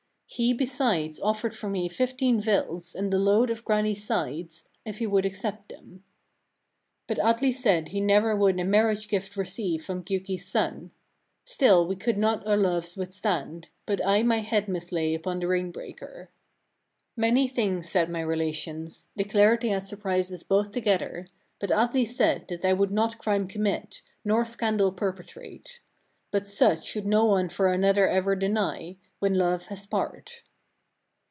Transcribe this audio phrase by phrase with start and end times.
[0.33, 5.05] He besides offered for me fifteen vills, and the load of Grani's sides, if he
[5.05, 6.05] would accept them.
[7.07, 7.07] 23.
[7.07, 10.91] But Atli said he never would a marriage gift receive from Giuki's son.
[11.43, 15.49] Still we could not our loves withstand, but I my head must lay upon the
[15.49, 16.29] ring breaker.
[17.15, 17.15] 24.
[17.17, 21.27] Many things said my relations; declared they had surprised us both together;
[21.59, 25.81] but Atli said, that I would not crime commit, nor scandal perpetrate.
[26.31, 30.41] But such should no one for another ever deny, when love has part.